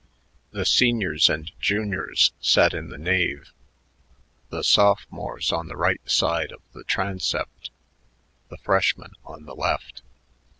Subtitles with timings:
[0.49, 3.51] The seniors and juniors sat in the nave,
[4.49, 7.69] the sophomores on the right side of the transept,
[8.49, 10.01] the freshmen on the left.